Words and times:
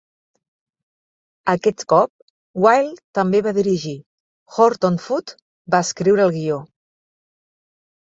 Aquest 1.51 1.83
cop 1.91 2.61
Wilde 2.63 3.03
també 3.19 3.41
va 3.47 3.53
dirigir; 3.57 3.93
Horton 4.55 4.97
Foote 5.05 5.37
va 5.77 5.83
escriure 5.89 6.25
el 6.29 6.33
guió. 6.39 6.59